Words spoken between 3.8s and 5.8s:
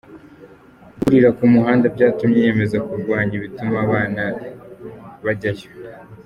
abana bajyayo.